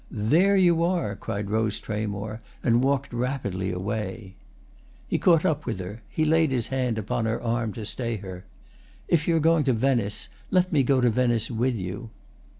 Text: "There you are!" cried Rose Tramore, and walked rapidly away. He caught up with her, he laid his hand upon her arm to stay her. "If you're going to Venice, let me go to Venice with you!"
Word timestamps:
"There 0.09 0.57
you 0.57 0.81
are!" 0.83 1.15
cried 1.15 1.51
Rose 1.51 1.79
Tramore, 1.79 2.41
and 2.63 2.81
walked 2.81 3.13
rapidly 3.13 3.71
away. 3.71 4.33
He 5.07 5.19
caught 5.19 5.45
up 5.45 5.67
with 5.67 5.79
her, 5.79 6.01
he 6.09 6.25
laid 6.25 6.49
his 6.51 6.69
hand 6.69 6.97
upon 6.97 7.25
her 7.25 7.39
arm 7.39 7.71
to 7.73 7.85
stay 7.85 8.15
her. 8.15 8.43
"If 9.07 9.27
you're 9.27 9.39
going 9.39 9.63
to 9.65 9.73
Venice, 9.73 10.27
let 10.49 10.73
me 10.73 10.81
go 10.81 11.01
to 11.01 11.11
Venice 11.11 11.51
with 11.51 11.75
you!" 11.75 12.09